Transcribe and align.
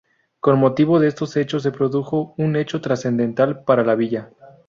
Con 0.39 0.57
motivo 0.57 0.99
de 0.99 1.07
estos 1.09 1.37
hechos 1.37 1.61
se 1.61 1.71
produjo 1.71 2.33
un 2.39 2.55
hecho 2.55 2.81
trascendental 2.81 3.63
para 3.63 3.83
la 3.83 3.93
villa. 3.93 4.31